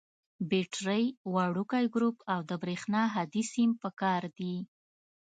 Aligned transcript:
بټرۍ، 0.49 1.05
وړوکی 1.33 1.85
ګروپ 1.95 2.17
او 2.33 2.39
د 2.49 2.51
برېښنا 2.61 3.01
هادي 3.15 3.43
سیم 3.53 3.69
پکار 3.83 4.21
دي. 4.37 4.55